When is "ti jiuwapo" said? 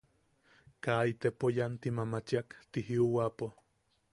2.71-3.47